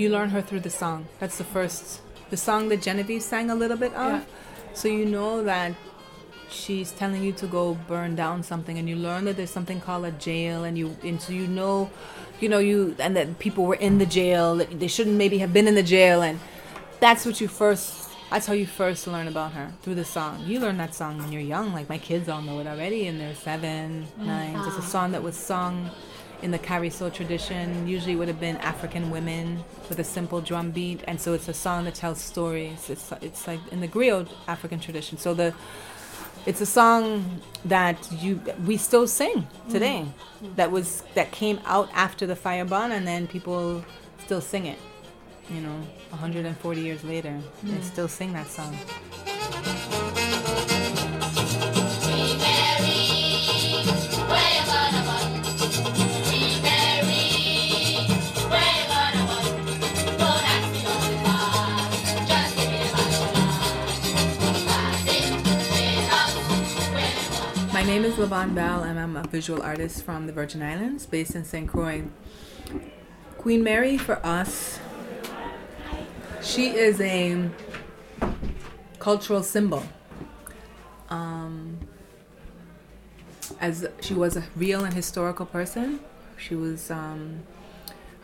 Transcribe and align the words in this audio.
You 0.00 0.08
learn 0.08 0.30
her 0.30 0.40
through 0.40 0.60
the 0.60 0.70
song. 0.70 1.08
That's 1.18 1.36
the 1.36 1.44
first, 1.44 2.00
the 2.30 2.36
song 2.38 2.70
that 2.70 2.80
Genevieve 2.80 3.22
sang 3.22 3.50
a 3.50 3.54
little 3.54 3.76
bit 3.76 3.92
of. 3.92 4.12
Yeah. 4.12 4.24
So 4.72 4.88
you 4.88 5.04
know 5.04 5.44
that 5.44 5.74
she's 6.48 6.90
telling 6.92 7.22
you 7.22 7.32
to 7.32 7.46
go 7.46 7.74
burn 7.86 8.16
down 8.16 8.42
something, 8.42 8.78
and 8.78 8.88
you 8.88 8.96
learn 8.96 9.26
that 9.26 9.36
there's 9.36 9.50
something 9.50 9.78
called 9.78 10.06
a 10.06 10.12
jail, 10.12 10.64
and 10.64 10.78
you 10.78 10.96
and 11.02 11.20
so 11.20 11.34
you 11.34 11.46
know, 11.46 11.90
you 12.40 12.48
know 12.48 12.60
you 12.60 12.96
and 12.98 13.14
that 13.14 13.38
people 13.38 13.66
were 13.66 13.74
in 13.74 13.98
the 13.98 14.06
jail. 14.06 14.56
That 14.56 14.80
they 14.80 14.88
shouldn't 14.88 15.16
maybe 15.16 15.36
have 15.36 15.52
been 15.52 15.68
in 15.68 15.74
the 15.74 15.82
jail, 15.82 16.22
and 16.22 16.40
that's 16.98 17.26
what 17.26 17.38
you 17.42 17.46
first. 17.46 18.08
That's 18.30 18.46
how 18.46 18.54
you 18.54 18.66
first 18.66 19.06
learn 19.06 19.28
about 19.28 19.52
her 19.52 19.70
through 19.82 19.96
the 19.96 20.06
song. 20.06 20.44
You 20.46 20.60
learn 20.60 20.78
that 20.78 20.94
song 20.94 21.18
when 21.18 21.30
you're 21.30 21.42
young. 21.42 21.74
Like 21.74 21.90
my 21.90 21.98
kids 21.98 22.26
all 22.30 22.40
know 22.40 22.58
it 22.60 22.66
already, 22.66 23.06
and 23.06 23.20
they're 23.20 23.34
seven, 23.34 24.04
mm-hmm. 24.04 24.26
nine. 24.26 24.56
It's 24.66 24.78
a 24.78 24.82
song 24.82 25.12
that 25.12 25.22
was 25.22 25.36
sung 25.36 25.90
in 26.42 26.50
the 26.50 26.58
cariso 26.58 27.10
tradition. 27.10 27.86
Usually 27.86 28.16
would 28.16 28.28
have 28.28 28.40
been 28.40 28.56
African 28.58 29.10
women 29.10 29.62
with 29.88 29.98
a 29.98 30.04
simple 30.04 30.40
drum 30.40 30.70
beat, 30.70 31.02
and 31.06 31.20
so 31.20 31.32
it's 31.34 31.48
a 31.48 31.54
song 31.54 31.84
that 31.84 31.94
tells 31.94 32.20
stories. 32.20 32.90
It's 32.90 33.12
it's 33.20 33.46
like 33.46 33.60
in 33.70 33.80
the 33.80 33.88
griot 33.88 34.28
African 34.48 34.80
tradition. 34.80 35.18
So 35.18 35.34
the 35.34 35.54
it's 36.46 36.60
a 36.60 36.66
song 36.66 37.42
that 37.64 38.10
you 38.12 38.40
we 38.66 38.76
still 38.76 39.06
sing 39.06 39.46
today. 39.68 40.06
Mm. 40.42 40.56
That 40.56 40.70
was 40.70 41.02
that 41.14 41.30
came 41.32 41.60
out 41.64 41.88
after 41.92 42.26
the 42.26 42.36
fire 42.36 42.64
burn, 42.64 42.92
and 42.92 43.06
then 43.06 43.26
people 43.26 43.84
still 44.24 44.40
sing 44.40 44.66
it. 44.66 44.78
You 45.50 45.60
know, 45.60 45.80
140 46.10 46.80
years 46.80 47.02
later, 47.02 47.36
they 47.62 47.72
mm. 47.72 47.82
still 47.82 48.08
sing 48.08 48.32
that 48.34 48.46
song. 48.46 48.76
Name 67.90 68.04
is 68.04 68.18
La 68.18 68.26
Vaughn 68.26 68.54
Belle, 68.54 68.84
and 68.84 69.00
I'm 69.00 69.16
a 69.16 69.24
visual 69.24 69.60
artist 69.60 70.04
from 70.04 70.28
the 70.28 70.32
Virgin 70.32 70.62
Islands, 70.62 71.06
based 71.06 71.34
in 71.34 71.44
St. 71.44 71.68
Croix. 71.68 72.04
Queen 73.36 73.64
Mary, 73.64 73.98
for 73.98 74.24
us, 74.24 74.78
she 76.40 76.68
is 76.68 77.00
a 77.00 77.50
cultural 79.00 79.42
symbol. 79.42 79.82
Um, 81.08 81.80
as 83.60 83.88
she 84.00 84.14
was 84.14 84.36
a 84.36 84.44
real 84.54 84.84
and 84.84 84.94
historical 84.94 85.44
person, 85.44 85.98
she 86.36 86.54
was. 86.54 86.92
Um, 86.92 87.40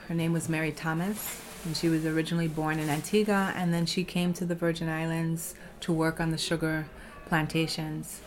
her 0.06 0.14
name 0.14 0.32
was 0.32 0.48
Mary 0.48 0.70
Thomas, 0.70 1.42
and 1.64 1.76
she 1.76 1.88
was 1.88 2.06
originally 2.06 2.46
born 2.46 2.78
in 2.78 2.88
Antigua, 2.88 3.52
and 3.56 3.74
then 3.74 3.84
she 3.84 4.04
came 4.04 4.32
to 4.34 4.44
the 4.44 4.54
Virgin 4.54 4.88
Islands 4.88 5.56
to 5.80 5.92
work 5.92 6.20
on 6.20 6.30
the 6.30 6.38
sugar 6.38 6.86
plantations 7.26 8.20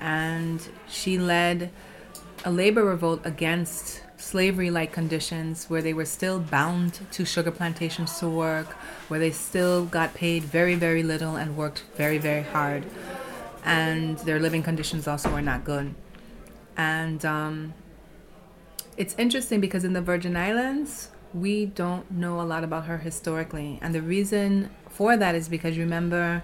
and 0.00 0.66
she 0.88 1.18
led 1.18 1.70
a 2.44 2.50
labor 2.50 2.84
revolt 2.84 3.20
against 3.24 4.02
slavery 4.16 4.70
like 4.70 4.92
conditions 4.92 5.68
where 5.68 5.82
they 5.82 5.92
were 5.92 6.04
still 6.04 6.40
bound 6.40 7.00
to 7.12 7.24
sugar 7.24 7.50
plantations 7.50 8.18
to 8.18 8.28
work, 8.28 8.72
where 9.08 9.20
they 9.20 9.30
still 9.30 9.84
got 9.84 10.14
paid 10.14 10.42
very, 10.42 10.74
very 10.74 11.02
little 11.02 11.36
and 11.36 11.56
worked 11.56 11.84
very, 11.96 12.18
very 12.18 12.42
hard. 12.42 12.84
And 13.64 14.18
their 14.20 14.40
living 14.40 14.62
conditions 14.62 15.06
also 15.08 15.30
were 15.30 15.42
not 15.42 15.64
good. 15.64 15.94
And 16.76 17.24
um, 17.24 17.74
it's 18.96 19.14
interesting 19.18 19.60
because 19.60 19.84
in 19.84 19.92
the 19.92 20.02
Virgin 20.02 20.36
Islands, 20.36 21.10
we 21.32 21.66
don't 21.66 22.10
know 22.10 22.40
a 22.40 22.42
lot 22.42 22.64
about 22.64 22.86
her 22.86 22.98
historically. 22.98 23.78
And 23.82 23.94
the 23.94 24.02
reason 24.02 24.70
for 24.88 25.16
that 25.16 25.34
is 25.34 25.48
because 25.48 25.76
remember, 25.76 26.42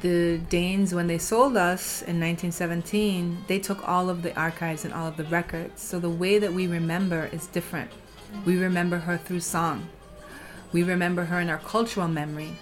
the 0.00 0.38
Danes, 0.48 0.94
when 0.94 1.06
they 1.06 1.18
sold 1.18 1.56
us 1.56 2.02
in 2.02 2.20
1917, 2.20 3.44
they 3.46 3.58
took 3.58 3.86
all 3.88 4.10
of 4.10 4.22
the 4.22 4.36
archives 4.38 4.84
and 4.84 4.92
all 4.92 5.06
of 5.06 5.16
the 5.16 5.24
records. 5.24 5.80
So 5.82 5.98
the 5.98 6.10
way 6.10 6.38
that 6.38 6.52
we 6.52 6.66
remember 6.66 7.28
is 7.32 7.46
different. 7.46 7.90
We 8.44 8.56
remember 8.56 8.98
her 8.98 9.16
through 9.16 9.40
song. 9.40 9.88
We 10.72 10.82
remember 10.82 11.24
her 11.24 11.40
in 11.40 11.48
our 11.48 11.58
cultural 11.58 12.08
memory. 12.08 12.58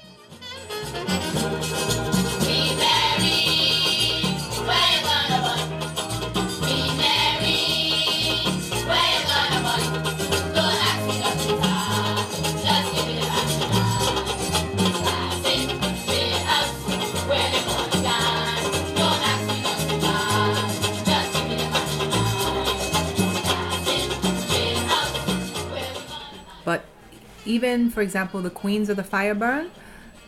Even, 27.52 27.90
for 27.90 28.00
example, 28.00 28.40
the 28.40 28.50
queens 28.50 28.88
of 28.88 28.96
the 28.96 29.04
fire 29.04 29.34
burn, 29.34 29.70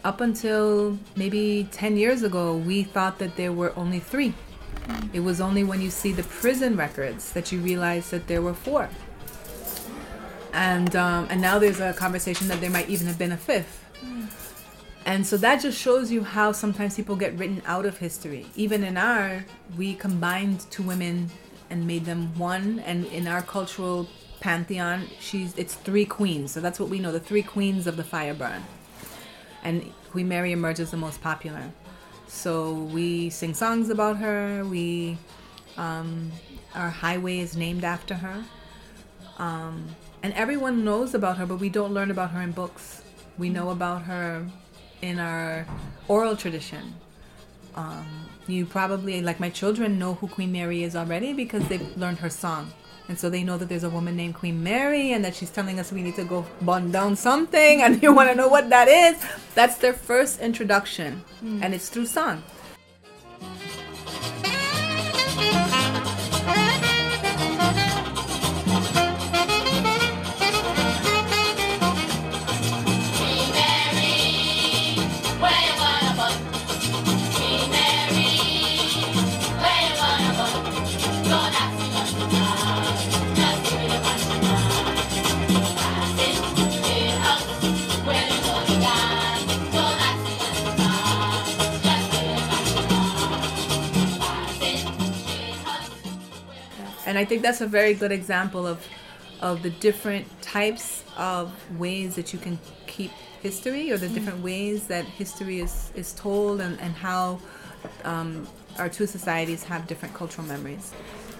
up 0.04 0.20
until 0.20 0.98
maybe 1.16 1.66
10 1.72 1.96
years 1.96 2.22
ago, 2.22 2.56
we 2.56 2.82
thought 2.82 3.18
that 3.18 3.36
there 3.36 3.52
were 3.52 3.72
only 3.76 3.98
three. 3.98 4.34
It 5.14 5.20
was 5.20 5.40
only 5.40 5.64
when 5.64 5.80
you 5.80 5.88
see 5.88 6.12
the 6.12 6.24
prison 6.24 6.76
records 6.76 7.32
that 7.32 7.50
you 7.50 7.60
realize 7.60 8.10
that 8.10 8.26
there 8.26 8.42
were 8.42 8.52
four. 8.52 8.90
And, 10.52 10.94
um, 10.94 11.26
and 11.30 11.40
now 11.40 11.58
there's 11.58 11.80
a 11.80 11.94
conversation 11.94 12.46
that 12.48 12.60
there 12.60 12.70
might 12.70 12.90
even 12.90 13.06
have 13.06 13.18
been 13.18 13.32
a 13.32 13.38
fifth. 13.38 13.80
And 15.06 15.26
so 15.26 15.38
that 15.38 15.62
just 15.62 15.78
shows 15.78 16.10
you 16.10 16.22
how 16.24 16.52
sometimes 16.52 16.96
people 16.96 17.16
get 17.16 17.38
written 17.38 17.62
out 17.66 17.86
of 17.86 17.96
history. 17.96 18.46
Even 18.54 18.84
in 18.84 18.98
our, 18.98 19.44
we 19.78 19.94
combined 19.94 20.66
two 20.70 20.82
women 20.82 21.30
and 21.70 21.86
made 21.86 22.04
them 22.04 22.38
one. 22.38 22.80
And 22.80 23.06
in 23.06 23.26
our 23.26 23.40
cultural 23.42 24.08
pantheon, 24.40 25.08
she's 25.20 25.56
it's 25.56 25.74
three 25.74 26.04
queens. 26.04 26.52
So 26.52 26.60
that's 26.60 26.78
what 26.78 26.88
we 26.88 26.98
know, 26.98 27.12
the 27.12 27.20
three 27.20 27.42
queens 27.42 27.86
of 27.86 27.96
the 27.96 28.04
fire 28.04 28.34
burn. 28.34 28.62
And 29.62 29.92
Queen 30.10 30.28
Mary 30.28 30.52
emerges 30.52 30.90
the 30.90 30.96
most 30.96 31.22
popular. 31.22 31.72
So 32.26 32.72
we 32.74 33.30
sing 33.30 33.54
songs 33.54 33.90
about 33.90 34.18
her. 34.18 34.64
We, 34.64 35.18
um, 35.76 36.32
our 36.74 36.90
highway 36.90 37.38
is 37.38 37.56
named 37.56 37.84
after 37.84 38.14
her. 38.14 38.44
Um, 39.38 39.88
and 40.22 40.32
everyone 40.34 40.84
knows 40.84 41.14
about 41.14 41.38
her, 41.38 41.46
but 41.46 41.56
we 41.56 41.68
don't 41.68 41.92
learn 41.92 42.10
about 42.10 42.30
her 42.30 42.40
in 42.40 42.52
books. 42.52 43.02
We 43.38 43.50
know 43.50 43.70
about 43.70 44.02
her 44.02 44.46
in 45.02 45.18
our 45.18 45.66
oral 46.08 46.36
tradition. 46.36 46.94
Um, 47.74 48.06
you 48.46 48.66
probably, 48.66 49.20
like 49.20 49.40
my 49.40 49.50
children, 49.50 49.98
know 49.98 50.14
who 50.14 50.28
Queen 50.28 50.52
Mary 50.52 50.82
is 50.82 50.94
already 50.94 51.32
because 51.32 51.66
they've 51.68 51.96
learned 51.96 52.18
her 52.18 52.30
song. 52.30 52.72
And 53.08 53.18
so 53.18 53.28
they 53.28 53.44
know 53.44 53.58
that 53.58 53.68
there's 53.68 53.84
a 53.84 53.90
woman 53.90 54.16
named 54.16 54.34
Queen 54.34 54.62
Mary 54.62 55.12
and 55.12 55.24
that 55.24 55.34
she's 55.34 55.50
telling 55.50 55.78
us 55.78 55.92
we 55.92 56.02
need 56.02 56.16
to 56.16 56.24
go 56.24 56.46
burn 56.62 56.90
down 56.90 57.16
something 57.16 57.82
and 57.84 58.02
you 58.02 58.14
want 58.14 58.30
to 58.30 58.34
know 58.34 58.48
what 58.48 58.70
that 58.70 58.88
is. 58.88 59.22
That's 59.54 59.76
their 59.76 59.92
first 59.92 60.40
introduction. 60.40 61.22
Hmm. 61.40 61.62
And 61.62 61.74
it's 61.74 61.88
through 61.88 62.06
song. 62.06 62.42
I 97.24 97.26
think 97.26 97.40
that's 97.40 97.62
a 97.62 97.66
very 97.66 97.94
good 97.94 98.12
example 98.12 98.66
of 98.66 98.86
of 99.40 99.62
the 99.62 99.70
different 99.70 100.26
types 100.42 101.02
of 101.16 101.50
ways 101.78 102.16
that 102.16 102.34
you 102.34 102.38
can 102.38 102.58
keep 102.86 103.12
history 103.40 103.90
or 103.90 103.96
the 103.96 104.10
different 104.10 104.40
ways 104.42 104.88
that 104.88 105.06
history 105.06 105.60
is, 105.60 105.90
is 105.94 106.12
told 106.12 106.60
and, 106.60 106.78
and 106.82 106.92
how 106.94 107.40
um, 108.04 108.46
our 108.78 108.90
two 108.90 109.06
societies 109.06 109.64
have 109.64 109.86
different 109.86 110.12
cultural 110.14 110.46
memories. 110.46 110.92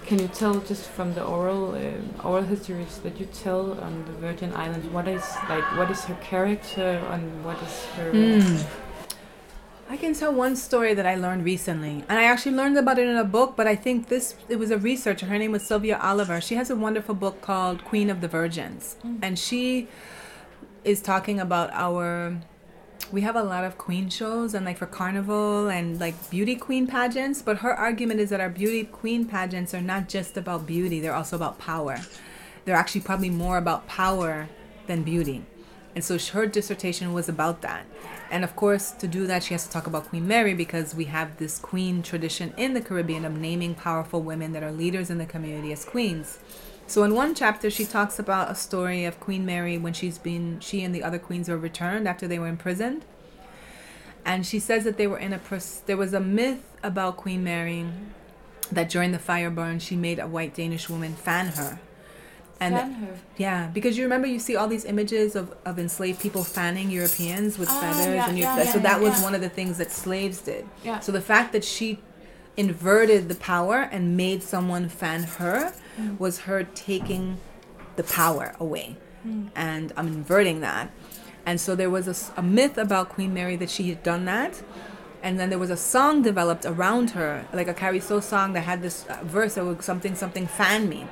Can 0.07 0.19
you 0.19 0.29
tell 0.29 0.55
just 0.61 0.89
from 0.97 1.13
the 1.13 1.23
oral 1.23 1.75
um 1.75 2.09
oral 2.31 2.47
histories 2.55 2.95
that 3.05 3.15
you 3.21 3.27
tell 3.45 3.63
on 3.87 3.93
the 4.09 4.15
Virgin 4.27 4.51
Islands 4.65 4.87
what 4.97 5.07
is 5.07 5.27
like 5.53 5.67
what 5.79 5.91
is 5.95 6.01
her 6.09 6.19
character 6.33 6.91
and 7.13 7.23
what 7.47 7.59
is 7.69 7.75
her 7.97 8.11
I 9.89 9.97
can 9.97 10.15
tell 10.15 10.33
one 10.33 10.57
story 10.57 10.95
that 10.95 11.07
I 11.07 11.15
learned 11.15 11.45
recently, 11.45 12.05
and 12.09 12.19
I 12.19 12.25
actually 12.25 12.57
learned 12.57 12.79
about 12.79 12.99
it 12.99 13.07
in 13.07 13.17
a 13.17 13.25
book. 13.25 13.55
But 13.57 13.67
I 13.67 13.77
think 13.77 14.09
this 14.09 14.35
it 14.49 14.57
was 14.57 14.71
a 14.71 14.79
researcher. 14.79 15.27
Her 15.27 15.39
name 15.39 15.53
was 15.53 15.67
Sylvia 15.67 15.99
Oliver. 15.99 16.41
She 16.41 16.55
has 16.55 16.71
a 16.71 16.77
wonderful 16.77 17.15
book 17.15 17.43
called 17.43 17.85
Queen 17.85 18.09
of 18.11 18.21
the 18.21 18.29
Virgins, 18.29 18.97
mm. 19.05 19.19
and 19.23 19.39
she 19.39 19.89
is 20.85 21.01
talking 21.01 21.41
about 21.41 21.71
our 21.73 22.41
we 23.13 23.21
have 23.21 23.37
a 23.37 23.43
lot 23.43 23.65
of 23.65 23.77
queen 23.77 24.09
shows 24.09 24.55
and 24.55 24.65
like 24.65 24.79
for 24.79 24.87
carnival 24.87 25.69
and 25.69 26.01
like 26.01 26.15
beauty 26.31 26.57
queen 26.57 26.87
pageants 26.87 27.43
but 27.43 27.59
her 27.59 27.75
argument 27.75 28.21
is 28.21 28.31
that 28.31 28.41
our 28.41 28.49
beauty 28.49 28.85
queen 28.85 29.27
pageants 29.27 29.75
are 29.75 29.81
not 29.81 30.09
just 30.09 30.37
about 30.37 30.67
beauty 30.67 31.01
they're 31.01 31.15
also 31.15 31.37
about 31.37 31.59
power 31.59 31.99
they're 32.65 32.77
actually 32.77 33.01
probably 33.01 33.31
more 33.31 33.59
about 33.59 33.87
power 33.87 34.49
than 34.87 35.03
beauty 35.03 35.45
and 35.95 36.03
so 36.03 36.19
her 36.19 36.47
dissertation 36.47 37.13
was 37.13 37.29
about 37.29 37.61
that 37.63 37.85
and 38.35 38.43
of 38.43 38.55
course 38.57 38.91
to 38.91 39.07
do 39.07 39.27
that 39.27 39.45
she 39.45 39.55
has 39.55 39.65
to 39.65 39.71
talk 39.71 39.87
about 39.87 40.09
queen 40.09 40.27
mary 40.27 40.55
because 40.55 40.95
we 40.95 41.05
have 41.05 41.37
this 41.37 41.59
queen 41.59 42.03
tradition 42.03 42.53
in 42.57 42.75
the 42.75 42.81
caribbean 42.81 43.25
of 43.25 43.33
naming 43.33 43.75
powerful 43.75 44.21
women 44.21 44.53
that 44.53 44.63
are 44.63 44.73
leaders 44.73 45.09
in 45.09 45.19
the 45.19 45.27
community 45.27 45.73
as 45.73 45.85
queens 45.85 46.39
so 46.87 47.03
in 47.03 47.15
one 47.15 47.35
chapter, 47.35 47.71
she 47.71 47.87
talks 47.87 48.19
about 48.19 48.51
a 48.51 48.55
story 48.55 49.05
of 49.05 49.19
Queen 49.19 49.47
Mary 49.47 49.79
when 49.79 49.95
she's 49.95 50.19
been 50.19 50.61
she 50.61 50.83
and 50.83 50.95
the 50.95 51.03
other 51.03 51.19
queens 51.19 51.49
were 51.49 51.57
returned 51.57 52.07
after 52.07 52.29
they 52.29 52.39
were 52.39 52.47
imprisoned, 52.47 53.05
and 54.25 54.45
she 54.47 54.59
says 54.59 54.85
that 54.85 54.99
they 54.99 55.07
were 55.07 55.19
in 55.19 55.33
a 55.33 55.41
there 55.87 55.97
was 55.97 56.13
a 56.13 56.21
myth 56.21 56.77
about 56.83 57.17
Queen 57.17 57.43
Mary 57.43 57.87
that 58.71 58.91
during 58.91 59.13
the 59.13 59.19
fire 59.19 59.51
burn 59.51 59.79
she 59.79 59.97
made 59.97 60.19
a 60.19 60.27
white 60.27 60.55
Danish 60.55 60.91
woman 60.91 61.15
fan 61.15 61.49
her. 61.49 61.79
And 62.65 62.75
fan. 62.75 63.19
Yeah, 63.37 63.69
because 63.73 63.97
you 63.99 64.05
remember 64.05 64.27
you 64.27 64.39
see 64.39 64.57
all 64.57 64.69
these 64.69 64.85
images 64.85 65.35
of, 65.37 65.55
of 65.65 65.79
enslaved 65.79 66.21
people 66.21 66.43
fanning 66.45 66.91
Europeans 66.91 67.59
with 67.59 67.69
Ah, 67.71 67.81
feathers, 67.81 68.15
yeah, 68.15 68.29
and 68.29 68.39
you, 68.39 68.45
yeah, 68.45 68.65
so 68.65 68.79
yeah, 68.79 68.83
that 68.89 69.01
was 69.01 69.15
yeah. 69.19 69.25
one 69.25 69.35
of 69.35 69.41
the 69.41 69.49
things 69.49 69.79
that 69.79 69.91
slaves 69.91 70.39
did. 70.41 70.67
Yeah. 70.85 71.01
So 71.01 71.11
the 71.13 71.21
fact 71.21 71.53
that 71.53 71.65
she 71.65 71.99
inverted 72.57 73.29
the 73.29 73.35
power 73.35 73.89
and 73.91 74.17
made 74.17 74.43
someone 74.43 74.89
fan 74.89 75.25
her 75.25 75.73
Mm. 76.01 76.19
was 76.19 76.41
her 76.41 76.65
taking 76.65 77.39
the 77.97 78.03
power 78.03 78.55
away. 78.59 78.97
And 79.55 79.93
I'm 79.97 80.09
inverting 80.09 80.61
that. 80.61 80.91
And 81.47 81.59
so 81.61 81.75
there 81.75 81.89
was 81.89 82.31
a 82.37 82.43
myth 82.43 82.77
about 82.77 83.09
Queen 83.11 83.33
Mary 83.33 83.57
that 83.57 83.71
she 83.71 83.89
had 83.89 84.03
done 84.03 84.25
that. 84.27 84.63
And 85.23 85.39
then 85.41 85.49
there 85.51 85.59
was 85.59 85.71
a 85.71 85.77
song 85.77 86.21
developed 86.23 86.67
around 86.67 87.11
her, 87.11 87.47
like 87.55 87.69
a 87.69 87.73
cariso 87.75 88.21
song 88.21 88.53
that 88.53 88.63
had 88.65 88.83
this 88.83 89.07
uh, 89.09 89.21
verse 89.25 89.55
that 89.55 89.65
was 89.65 89.83
something, 89.85 90.15
something, 90.15 90.47
fan 90.47 90.89
me. 90.91 91.07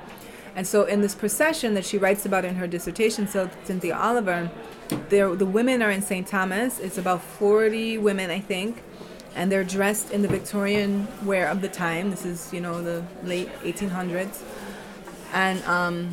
And 0.55 0.67
so 0.67 0.85
in 0.85 1.01
this 1.01 1.15
procession 1.15 1.75
that 1.75 1.85
she 1.85 1.99
writes 1.99 2.27
about 2.27 2.45
in 2.45 2.57
her 2.57 2.67
dissertation, 2.67 3.27
so 3.27 3.51
Cynthia 3.65 3.97
Oliver, 3.97 4.51
there, 5.09 5.35
the 5.35 5.47
women 5.47 5.83
are 5.83 5.91
in 5.91 6.03
St. 6.03 6.27
Thomas. 6.27 6.79
It's 6.79 6.99
about 6.99 7.23
40 7.23 7.99
women, 7.99 8.31
I 8.31 8.41
think. 8.41 8.83
And 9.35 9.51
they're 9.51 9.65
dressed 9.65 10.11
in 10.11 10.21
the 10.21 10.29
Victorian 10.29 11.09
wear 11.25 11.49
of 11.49 11.63
the 11.63 11.69
time. 11.69 12.11
This 12.11 12.27
is, 12.27 12.53
you 12.53 12.61
know, 12.61 12.83
the 12.83 13.03
late 13.25 13.49
1800s. 13.63 14.43
And 15.33 15.63
um, 15.65 16.13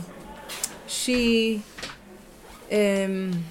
she, 0.88 1.64
um, 2.72 3.44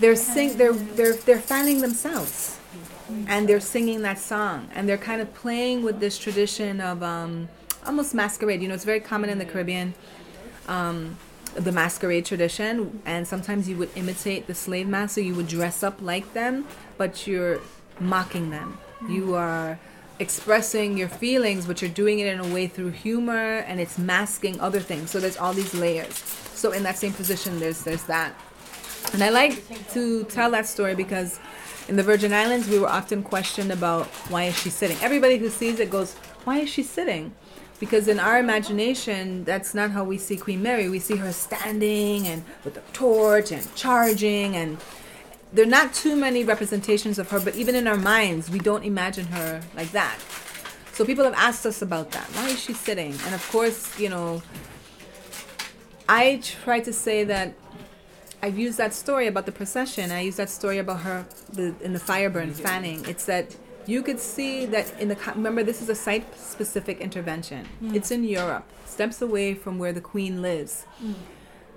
they're 0.00 0.16
sing, 0.16 0.56
they're 0.56 0.72
they're 0.72 1.12
they're 1.12 1.40
fanning 1.40 1.80
themselves, 1.80 2.58
and 3.26 3.48
they're 3.48 3.60
singing 3.60 4.02
that 4.02 4.18
song, 4.18 4.68
and 4.74 4.88
they're 4.88 4.96
kind 4.96 5.20
of 5.20 5.34
playing 5.34 5.82
with 5.82 6.00
this 6.00 6.16
tradition 6.18 6.80
of 6.80 7.02
um, 7.02 7.48
almost 7.86 8.14
masquerade. 8.14 8.62
You 8.62 8.68
know, 8.68 8.74
it's 8.74 8.84
very 8.84 9.00
common 9.00 9.30
in 9.30 9.38
the 9.38 9.44
Caribbean. 9.44 9.94
Um, 10.68 11.16
the 11.54 11.72
masquerade 11.72 12.24
tradition, 12.24 13.02
and 13.04 13.26
sometimes 13.26 13.68
you 13.68 13.76
would 13.76 13.90
imitate 13.96 14.46
the 14.46 14.54
slave 14.54 14.86
master. 14.86 15.20
You 15.20 15.34
would 15.34 15.48
dress 15.48 15.82
up 15.82 16.00
like 16.00 16.32
them, 16.32 16.66
but 16.96 17.26
you're 17.26 17.60
mocking 17.98 18.50
them. 18.50 18.78
You 19.08 19.34
are 19.34 19.78
expressing 20.20 20.96
your 20.96 21.08
feelings, 21.08 21.66
but 21.66 21.82
you're 21.82 21.90
doing 21.90 22.20
it 22.20 22.28
in 22.28 22.38
a 22.38 22.54
way 22.54 22.68
through 22.68 22.90
humor, 22.90 23.58
and 23.66 23.80
it's 23.80 23.98
masking 23.98 24.60
other 24.60 24.78
things. 24.78 25.10
So 25.10 25.18
there's 25.18 25.36
all 25.36 25.52
these 25.52 25.74
layers. 25.74 26.14
So 26.54 26.72
in 26.72 26.82
that 26.84 26.98
same 26.98 27.14
position, 27.14 27.58
there's 27.58 27.82
there's 27.82 28.04
that. 28.04 28.34
And 29.12 29.24
I 29.24 29.30
like 29.30 29.90
to 29.92 30.24
tell 30.24 30.50
that 30.52 30.66
story 30.66 30.94
because 30.94 31.40
in 31.88 31.96
the 31.96 32.02
Virgin 32.02 32.32
Islands, 32.32 32.68
we 32.68 32.78
were 32.78 32.88
often 32.88 33.22
questioned 33.22 33.72
about 33.72 34.06
why 34.28 34.44
is 34.44 34.56
she 34.56 34.70
sitting. 34.70 34.96
Everybody 35.00 35.38
who 35.38 35.48
sees 35.48 35.80
it 35.80 35.90
goes, 35.90 36.14
why 36.44 36.58
is 36.58 36.68
she 36.68 36.82
sitting? 36.82 37.32
Because 37.80 38.06
in 38.06 38.20
our 38.20 38.38
imagination, 38.38 39.42
that's 39.44 39.74
not 39.74 39.90
how 39.90 40.04
we 40.04 40.18
see 40.18 40.36
Queen 40.36 40.62
Mary. 40.62 40.88
We 40.88 41.00
see 41.00 41.16
her 41.16 41.32
standing 41.32 42.28
and 42.28 42.44
with 42.62 42.76
a 42.76 42.82
torch 42.92 43.50
and 43.50 43.74
charging, 43.74 44.54
and 44.54 44.76
there 45.52 45.64
are 45.64 45.68
not 45.68 45.94
too 45.94 46.14
many 46.14 46.44
representations 46.44 47.18
of 47.18 47.30
her. 47.30 47.40
But 47.40 47.56
even 47.56 47.74
in 47.74 47.88
our 47.88 47.96
minds, 47.96 48.50
we 48.50 48.58
don't 48.58 48.84
imagine 48.84 49.26
her 49.26 49.62
like 49.74 49.90
that. 49.92 50.18
So 50.92 51.06
people 51.06 51.24
have 51.24 51.34
asked 51.34 51.64
us 51.64 51.80
about 51.80 52.10
that. 52.10 52.26
Why 52.34 52.50
is 52.50 52.62
she 52.62 52.74
sitting? 52.74 53.12
And 53.24 53.34
of 53.34 53.48
course, 53.50 53.98
you 53.98 54.10
know, 54.10 54.42
I 56.06 56.42
try 56.42 56.80
to 56.80 56.92
say 56.92 57.24
that 57.24 57.54
I've 58.42 58.58
used 58.58 58.76
that 58.76 58.92
story 58.92 59.26
about 59.26 59.46
the 59.46 59.52
procession. 59.52 60.10
I 60.10 60.20
use 60.20 60.36
that 60.36 60.50
story 60.50 60.78
about 60.78 61.00
her 61.00 61.24
the, 61.52 61.74
in 61.80 61.94
the 61.94 61.98
fire 61.98 62.28
burn 62.28 62.52
fanning. 62.52 63.04
It's 63.06 63.24
that 63.24 63.56
you 63.90 64.02
could 64.02 64.20
see 64.20 64.66
that 64.66 64.86
in 65.00 65.08
the 65.08 65.16
remember 65.34 65.64
this 65.64 65.82
is 65.82 65.88
a 65.88 65.94
site 65.94 66.26
specific 66.38 67.00
intervention. 67.00 67.66
Mm. 67.82 67.96
It's 67.96 68.10
in 68.10 68.22
Europe, 68.22 68.66
steps 68.86 69.20
away 69.20 69.54
from 69.54 69.78
where 69.78 69.92
the 69.92 70.00
queen 70.00 70.40
lives. 70.40 70.86
Mm. 71.02 71.14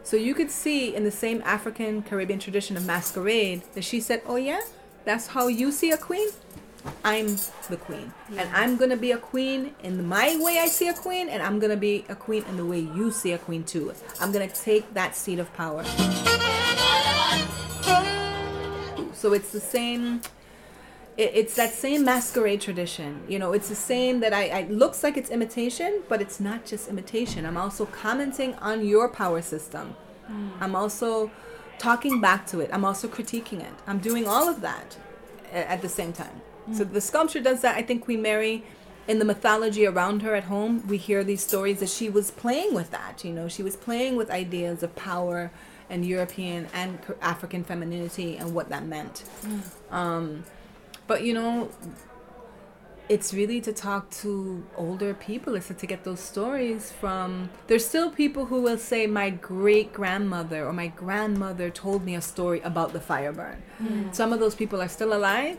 So 0.04 0.16
you 0.18 0.36
could 0.36 0.52
see 0.52 0.94
in 0.94 1.04
the 1.06 1.12
same 1.12 1.42
African 1.44 2.04
Caribbean 2.04 2.40
tradition 2.40 2.78
of 2.78 2.86
masquerade 2.86 3.64
that 3.74 3.84
she 3.84 4.00
said, 4.00 4.22
"Oh 4.28 4.36
yeah, 4.36 4.62
that's 5.06 5.28
how 5.28 5.48
you 5.48 5.72
see 5.72 5.92
a 5.92 5.98
queen. 5.98 6.30
I'm 7.04 7.38
the 7.70 7.78
queen, 7.78 8.14
and 8.38 8.48
I'm 8.54 8.76
gonna 8.76 8.98
be 8.98 9.12
a 9.14 9.18
queen 9.18 9.74
in 9.82 10.06
my 10.06 10.38
way 10.46 10.60
I 10.60 10.68
see 10.68 10.90
a 10.90 10.94
queen, 10.94 11.30
and 11.30 11.42
I'm 11.42 11.58
gonna 11.58 11.84
be 11.90 12.06
a 12.10 12.16
queen 12.16 12.44
in 12.50 12.58
the 12.58 12.66
way 12.66 12.80
you 12.80 13.10
see 13.10 13.32
a 13.32 13.38
queen 13.38 13.64
too. 13.64 13.94
I'm 14.20 14.32
gonna 14.34 14.50
take 14.50 14.94
that 14.94 15.16
seat 15.16 15.40
of 15.40 15.52
power." 15.54 15.84
So 19.14 19.32
it's 19.32 19.52
the 19.52 19.62
same. 19.62 20.22
It, 21.18 21.32
it's 21.34 21.56
that 21.56 21.74
same 21.74 22.06
masquerade 22.06 22.62
tradition. 22.62 23.24
You 23.28 23.40
know, 23.40 23.54
it's 23.54 23.70
the 23.70 23.76
same 23.76 24.20
that 24.22 24.34
I, 24.34 24.48
I 24.50 24.62
looks 24.70 25.04
like 25.04 25.18
it's 25.18 25.30
imitation, 25.30 26.04
but 26.10 26.22
it's 26.22 26.40
not 26.40 26.66
just 26.66 26.90
imitation. 26.90 27.46
I'm 27.46 27.58
also 27.58 27.86
commenting 27.86 28.56
on 28.56 28.86
your 28.86 29.10
power 29.10 29.42
system. 29.42 29.96
Hmm. 30.28 30.50
I'm 30.60 30.76
also 30.76 31.32
talking 31.78 32.22
back 32.22 32.48
to 32.48 32.60
it. 32.60 32.70
I'm 32.74 32.86
also 32.86 33.08
critiquing 33.08 33.62
it. 33.62 33.74
I'm 33.88 34.00
doing 34.00 34.28
all 34.28 34.48
of 34.48 34.62
that 34.62 34.98
a- 35.52 35.70
at 35.70 35.82
the 35.82 35.90
same 35.90 36.14
time. 36.14 36.42
So 36.72 36.86
hmm. 36.86 36.94
the 36.94 37.02
sculpture 37.02 37.42
does 37.42 37.62
that. 37.62 37.76
I 37.78 37.82
think 37.82 38.06
Queen 38.06 38.22
Mary, 38.22 38.64
in 39.08 39.20
the 39.20 39.26
mythology 39.26 39.86
around 39.86 40.22
her 40.22 40.34
at 40.34 40.46
home, 40.46 40.88
we 40.88 40.98
hear 40.98 41.24
these 41.24 41.44
stories 41.44 41.80
that 41.80 41.90
she 41.90 42.10
was 42.10 42.32
playing 42.32 42.74
with 42.74 42.92
that. 42.92 43.24
You 43.24 43.34
know, 43.34 43.48
she 43.48 43.62
was 43.62 43.76
playing 43.76 44.16
with 44.16 44.32
ideas 44.32 44.82
of 44.82 44.96
power 44.96 45.52
and 45.90 46.06
European 46.06 46.68
and 46.74 47.00
African 47.22 47.64
femininity 47.64 48.38
and 48.38 48.56
what 48.56 48.70
that 48.70 48.86
meant. 48.86 49.20
Hmm. 49.42 49.60
Um, 49.94 50.44
but 51.08 51.24
you 51.24 51.34
know, 51.34 51.70
it's 53.10 53.34
really 53.34 53.60
to 53.62 53.74
talk 53.74 54.10
to 54.10 54.66
older 54.78 55.14
people. 55.14 55.56
It's 55.56 55.68
to 55.68 55.86
get 55.86 56.04
those 56.04 56.20
stories 56.20 56.92
from. 56.92 57.50
There's 57.68 57.86
still 57.86 58.10
people 58.10 58.46
who 58.46 58.62
will 58.62 58.78
say, 58.78 59.08
"My 59.08 59.30
great 59.30 59.94
grandmother 59.94 60.66
or 60.66 60.74
my 60.74 60.88
grandmother 60.88 61.70
told 61.70 62.06
me 62.06 62.16
a 62.16 62.22
story 62.22 62.62
about 62.62 62.94
the 62.94 63.02
fire 63.02 63.34
burn." 63.34 63.62
Mm. 63.82 64.16
Some 64.16 64.32
of 64.34 64.40
those 64.40 64.56
people 64.56 64.82
are 64.82 64.88
still 64.88 65.14
alive, 65.14 65.58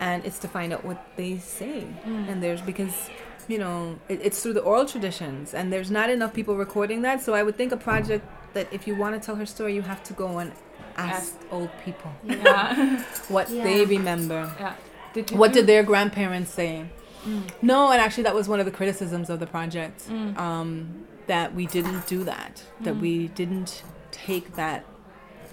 and 0.00 0.24
it's 0.24 0.38
to 0.40 0.48
find 0.48 0.72
out 0.72 0.84
what 0.84 1.04
they 1.16 1.38
say. 1.38 1.86
Mm. 2.06 2.28
And 2.28 2.42
there's 2.42 2.62
because 2.62 3.10
you 3.48 3.58
know 3.58 3.98
it, 4.08 4.20
it's 4.22 4.42
through 4.42 4.54
the 4.54 4.62
oral 4.62 4.86
traditions, 4.86 5.52
and 5.52 5.72
there's 5.72 5.90
not 5.90 6.08
enough 6.10 6.32
people 6.32 6.56
recording 6.56 7.02
that. 7.02 7.20
So 7.20 7.34
I 7.34 7.42
would 7.42 7.56
think 7.56 7.72
a 7.72 7.76
project 7.76 8.24
that 8.54 8.66
if 8.72 8.86
you 8.86 8.96
want 8.96 9.14
to 9.14 9.24
tell 9.24 9.36
her 9.36 9.46
story, 9.46 9.74
you 9.74 9.82
have 9.82 10.02
to 10.04 10.14
go 10.14 10.38
and 10.38 10.52
ask 10.98 11.34
old 11.50 11.70
people 11.84 12.10
Yeah. 12.24 13.02
what 13.28 13.48
Yeah. 13.50 13.62
they 13.64 13.84
remember. 13.84 14.52
yeah. 14.58 14.74
Did 15.14 15.30
you 15.30 15.36
What 15.38 15.52
did 15.52 15.66
their 15.66 15.82
grandparents 15.82 16.50
say? 16.52 16.86
No, 17.60 17.90
and 17.90 18.00
actually, 18.00 18.22
that 18.24 18.34
was 18.34 18.48
one 18.48 18.58
of 18.60 18.64
the 18.66 18.72
criticisms 18.72 19.28
of 19.28 19.38
the 19.40 19.46
project 19.46 20.08
um, 20.36 21.04
that 21.26 21.54
we 21.54 21.66
didn't 21.66 22.06
do 22.06 22.24
that. 22.24 22.62
That 22.80 22.96
we 22.96 23.28
didn't 23.28 23.82
take 24.10 24.54
that 24.54 24.84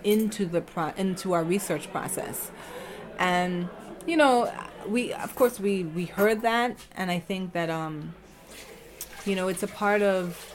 into 0.04 0.46
the 0.46 0.62
pro- 0.62 0.94
into 0.96 1.34
our 1.34 1.44
research 1.44 1.92
process, 1.92 2.52
and 3.20 3.68
you 4.06 4.16
know, 4.16 4.54
we 4.88 5.12
of 5.14 5.36
course 5.36 5.60
we 5.60 5.84
we 5.84 6.06
heard 6.06 6.42
that, 6.44 6.78
and 6.96 7.10
I 7.12 7.20
think 7.20 7.52
that 7.54 7.70
um, 7.70 8.14
you 9.26 9.36
know, 9.36 9.48
it's 9.50 9.64
a 9.64 9.68
part 9.68 10.02
of. 10.02 10.55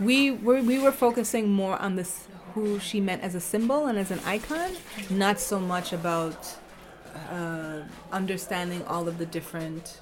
We 0.00 0.30
were 0.30 0.60
we 0.62 0.78
were 0.78 0.92
focusing 0.92 1.50
more 1.50 1.76
on 1.80 1.96
this 1.96 2.26
who 2.54 2.78
she 2.78 3.00
meant 3.00 3.22
as 3.22 3.34
a 3.34 3.40
symbol 3.40 3.86
and 3.86 3.98
as 3.98 4.10
an 4.10 4.20
icon, 4.24 4.70
not 5.10 5.40
so 5.40 5.58
much 5.58 5.92
about 5.92 6.56
uh, 7.30 7.82
understanding 8.12 8.84
all 8.86 9.08
of 9.08 9.18
the 9.18 9.26
different 9.26 10.00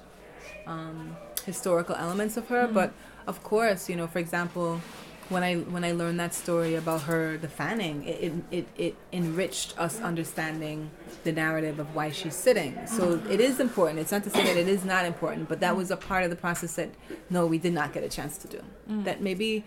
um, 0.67 1.15
historical 1.45 1.95
elements 1.95 2.37
of 2.37 2.47
her. 2.49 2.67
But 2.67 2.93
of 3.27 3.43
course, 3.43 3.89
you 3.89 3.95
know, 3.95 4.07
for 4.07 4.19
example, 4.19 4.81
when 5.29 5.43
I 5.43 5.55
when 5.55 5.83
I 5.83 5.91
learned 5.91 6.19
that 6.19 6.33
story 6.33 6.75
about 6.75 7.01
her, 7.03 7.37
the 7.37 7.47
fanning, 7.47 8.03
it 8.05 8.33
it, 8.51 8.67
it, 8.77 8.95
enriched 9.11 9.77
us 9.79 9.99
understanding 10.01 10.91
the 11.23 11.31
narrative 11.31 11.79
of 11.79 11.95
why 11.95 12.11
she's 12.11 12.35
sitting. 12.35 12.77
So 12.87 13.21
it 13.29 13.39
is 13.39 13.59
important. 13.59 13.99
It's 13.99 14.11
not 14.11 14.23
to 14.23 14.29
say 14.29 14.43
that 14.43 14.57
it 14.57 14.67
is 14.67 14.83
not 14.83 15.05
important, 15.05 15.49
but 15.49 15.59
that 15.61 15.75
was 15.75 15.91
a 15.91 15.97
part 15.97 16.23
of 16.23 16.29
the 16.29 16.35
process 16.35 16.75
that 16.75 16.89
no, 17.29 17.45
we 17.45 17.57
did 17.57 17.73
not 17.73 17.93
get 17.93 18.03
a 18.03 18.09
chance 18.09 18.37
to 18.39 18.47
do. 18.47 18.61
That 19.03 19.21
maybe 19.21 19.63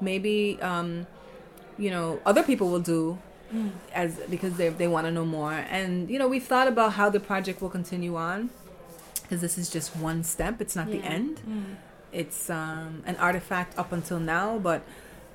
maybe. 0.00 0.60
Um, 0.62 1.06
you 1.78 1.90
know 1.90 2.20
other 2.26 2.42
people 2.42 2.68
will 2.68 2.80
do 2.80 3.18
Mm. 3.52 3.72
as 3.92 4.16
because 4.30 4.54
they 4.58 4.68
they 4.68 4.86
want 4.86 5.06
to 5.08 5.10
know 5.10 5.24
more. 5.24 5.52
And 5.52 6.08
you 6.08 6.20
know 6.20 6.28
we've 6.28 6.44
thought 6.44 6.68
about 6.68 6.92
how 6.92 7.10
the 7.10 7.18
project 7.18 7.60
will 7.60 7.68
continue 7.68 8.14
on 8.14 8.50
because 9.22 9.40
this 9.40 9.58
is 9.58 9.68
just 9.68 9.96
one 9.96 10.22
step. 10.22 10.60
It's 10.60 10.76
not 10.76 10.88
the 10.88 11.02
end. 11.02 11.40
Mm. 11.48 11.74
It's 12.12 12.50
um, 12.50 13.02
an 13.06 13.16
artifact 13.16 13.78
up 13.78 13.92
until 13.92 14.18
now, 14.18 14.58
but 14.58 14.82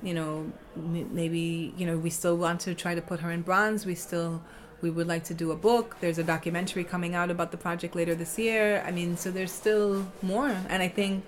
you 0.02 0.14
know 0.14 0.52
m- 0.76 1.14
maybe 1.14 1.72
you 1.76 1.86
know 1.86 1.96
we 1.96 2.10
still 2.10 2.36
want 2.36 2.60
to 2.60 2.74
try 2.74 2.94
to 2.94 3.02
put 3.02 3.20
her 3.20 3.30
in 3.30 3.42
bronze. 3.42 3.86
We 3.86 3.94
still 3.94 4.42
we 4.82 4.90
would 4.90 5.06
like 5.06 5.24
to 5.24 5.34
do 5.34 5.52
a 5.52 5.56
book. 5.56 5.96
There's 6.00 6.18
a 6.18 6.24
documentary 6.24 6.84
coming 6.84 7.14
out 7.14 7.30
about 7.30 7.50
the 7.50 7.56
project 7.56 7.96
later 7.96 8.14
this 8.14 8.38
year. 8.38 8.82
I 8.86 8.90
mean, 8.90 9.16
so 9.16 9.30
there's 9.30 9.52
still 9.52 10.06
more, 10.22 10.50
and 10.68 10.82
I 10.82 10.88
think 10.88 11.24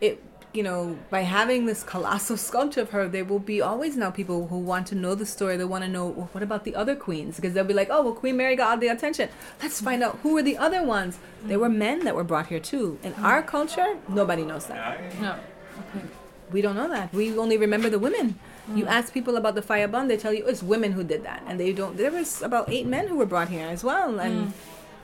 it 0.00 0.22
you 0.54 0.62
know 0.62 0.96
by 1.10 1.20
having 1.20 1.66
this 1.66 1.82
colossal 1.82 2.36
sculpture 2.36 2.80
of 2.80 2.90
her 2.90 3.08
there 3.08 3.24
will 3.24 3.38
be 3.38 3.60
always 3.60 3.96
now 3.96 4.10
people 4.10 4.48
who 4.48 4.58
want 4.58 4.86
to 4.88 4.94
know 4.94 5.14
the 5.14 5.26
story. 5.26 5.56
They 5.56 5.64
want 5.64 5.84
to 5.84 5.90
know 5.90 6.06
well, 6.06 6.28
what 6.32 6.42
about 6.42 6.64
the 6.64 6.74
other 6.74 6.94
queens? 6.94 7.36
Because 7.36 7.54
they'll 7.54 7.64
be 7.64 7.74
like 7.74 7.88
oh 7.90 8.02
well 8.02 8.14
queen 8.14 8.36
mary 8.36 8.56
got 8.56 8.70
all 8.70 8.78
the 8.78 8.88
attention. 8.88 9.28
Let's 9.62 9.80
find 9.80 10.02
out 10.02 10.18
who 10.22 10.34
were 10.34 10.42
the 10.42 10.56
other 10.56 10.82
ones. 10.82 11.18
There 11.44 11.58
were 11.58 11.68
men 11.68 12.04
that 12.04 12.14
were 12.14 12.24
brought 12.24 12.46
here 12.46 12.60
too. 12.60 12.98
In 13.02 13.14
our 13.14 13.42
culture 13.42 13.96
nobody 14.08 14.44
knows 14.44 14.66
that. 14.66 15.20
No. 15.20 15.36
Okay. 15.80 16.06
we 16.52 16.62
don't 16.62 16.76
know 16.76 16.88
that. 16.88 17.12
We 17.12 17.36
only 17.36 17.58
remember 17.58 17.90
the 17.90 17.98
women. 17.98 18.38
You 18.74 18.84
hmm. 18.84 18.90
ask 18.90 19.12
people 19.12 19.36
about 19.36 19.54
the 19.54 19.62
Fayabun, 19.62 20.08
they 20.08 20.16
tell 20.16 20.32
you 20.32 20.46
it's 20.46 20.62
women 20.62 20.92
who 20.92 21.04
did 21.04 21.24
that, 21.24 21.42
and 21.46 21.60
they 21.60 21.72
don't. 21.72 21.96
There 21.98 22.10
was 22.10 22.40
about 22.40 22.70
eight 22.70 22.86
men 22.86 23.08
who 23.08 23.16
were 23.16 23.26
brought 23.26 23.50
here 23.50 23.66
as 23.66 23.84
well, 23.84 24.18
and 24.18 24.46
hmm. 24.46 24.50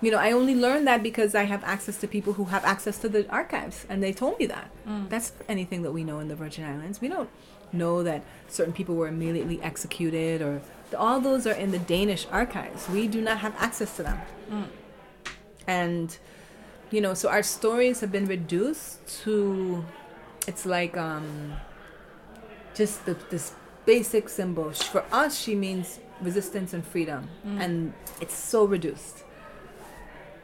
You 0.01 0.11
know 0.11 0.19
I 0.19 0.33
only 0.33 0.55
learned 0.55 0.87
that 0.87 1.03
because 1.03 1.35
I 1.35 1.45
have 1.45 1.63
access 1.65 1.97
to 1.99 2.09
people 2.09 2.35
who 2.35 2.47
have 2.47 2.65
access 2.65 2.99
to 2.99 3.09
the 3.09 3.29
archives, 3.31 3.87
and 3.89 4.03
they 4.03 4.13
told 4.13 4.39
me 4.39 4.47
that. 4.47 4.71
Mm. 4.87 5.09
That's 5.09 5.33
anything 5.49 5.83
that 5.83 5.93
we 5.93 6.05
know 6.05 6.21
in 6.21 6.29
the 6.29 6.37
Virgin 6.37 6.65
Islands. 6.65 7.01
We 7.01 7.09
don't 7.09 7.31
know 7.73 8.03
that 8.03 8.23
certain 8.49 8.73
people 8.73 8.95
were 8.97 9.09
immediately 9.09 9.63
executed, 9.63 10.43
or 10.43 10.63
all 10.97 11.21
those 11.21 11.47
are 11.47 11.53
in 11.53 11.71
the 11.71 11.79
Danish 11.79 12.27
archives. 12.31 12.89
We 12.89 13.09
do 13.09 13.21
not 13.21 13.39
have 13.39 13.55
access 13.59 13.97
to 13.97 14.03
them, 14.03 14.21
mm. 14.51 14.67
and 15.67 16.19
you 16.91 17.01
know, 17.01 17.15
so 17.15 17.29
our 17.29 17.43
stories 17.43 18.01
have 18.01 18.11
been 18.11 18.27
reduced 18.27 19.07
to 19.23 19.85
it's 20.47 20.67
like 20.67 20.97
um 20.97 21.55
just 22.75 23.05
the, 23.07 23.17
this 23.31 23.53
basic 23.85 24.29
symbol. 24.29 24.71
For 24.73 25.05
us, 25.13 25.39
she 25.39 25.55
means 25.55 26.01
resistance 26.21 26.73
and 26.73 26.85
freedom, 26.85 27.29
mm. 27.47 27.61
and 27.61 27.93
it's 28.21 28.35
so 28.35 28.65
reduced. 28.65 29.25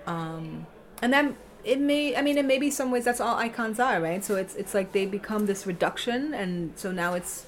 Um, 0.06 0.66
and 1.02 1.12
then 1.12 1.36
it 1.64 1.80
may, 1.80 2.16
I 2.16 2.22
mean, 2.22 2.38
in 2.38 2.46
maybe 2.46 2.70
some 2.70 2.90
ways 2.90 3.04
that's 3.04 3.20
all 3.20 3.36
icons 3.36 3.80
are, 3.80 4.00
right? 4.00 4.24
So 4.24 4.36
it's 4.36 4.54
it's 4.54 4.72
like 4.74 4.92
they 4.92 5.06
become 5.06 5.46
this 5.46 5.66
reduction, 5.66 6.32
and 6.32 6.72
so 6.76 6.92
now 6.92 7.14
it's 7.14 7.46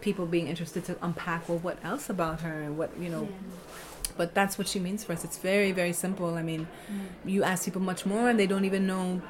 people 0.00 0.26
being 0.26 0.48
interested 0.48 0.84
to 0.86 0.96
unpack. 1.02 1.48
Well, 1.48 1.58
what 1.58 1.78
else 1.84 2.10
about 2.10 2.40
her? 2.40 2.62
and 2.62 2.76
What 2.76 2.90
you 2.98 3.08
know? 3.08 3.28
But 4.16 4.34
that's 4.34 4.58
what 4.58 4.66
she 4.68 4.80
means 4.80 5.04
for 5.04 5.12
us. 5.12 5.24
It's 5.24 5.38
very 5.38 5.72
very 5.72 5.92
simple. 5.92 6.34
I 6.34 6.42
mean, 6.42 6.66
you 7.24 7.44
ask 7.44 7.64
people 7.64 7.80
much 7.80 8.04
more, 8.04 8.28
and 8.28 8.38
they 8.38 8.46
don't 8.46 8.64
even 8.64 8.86
know 8.86 9.22